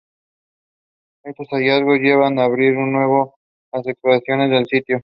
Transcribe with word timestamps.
Estos 1.23 1.47
hallazgos 1.51 1.99
llevaron 1.99 2.39
a 2.39 2.45
abrir 2.45 2.71
de 2.73 2.79
nuevo 2.87 3.35
las 3.71 3.85
excavaciones 3.85 4.49
del 4.49 4.65
sitio. 4.65 4.97